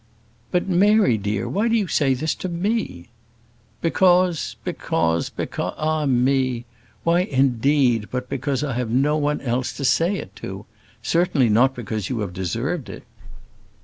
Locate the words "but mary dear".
0.49-1.47